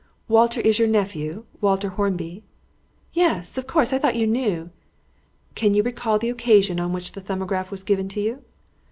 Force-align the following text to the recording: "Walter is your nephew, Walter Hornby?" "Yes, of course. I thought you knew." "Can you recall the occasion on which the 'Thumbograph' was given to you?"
"Walter 0.27 0.59
is 0.59 0.79
your 0.79 0.87
nephew, 0.87 1.43
Walter 1.61 1.89
Hornby?" 1.89 2.41
"Yes, 3.13 3.59
of 3.59 3.67
course. 3.67 3.93
I 3.93 3.99
thought 3.99 4.15
you 4.15 4.25
knew." 4.25 4.71
"Can 5.53 5.75
you 5.75 5.83
recall 5.83 6.17
the 6.17 6.31
occasion 6.31 6.79
on 6.79 6.91
which 6.91 7.11
the 7.11 7.21
'Thumbograph' 7.21 7.69
was 7.69 7.83
given 7.83 8.09
to 8.09 8.19
you?" 8.19 8.41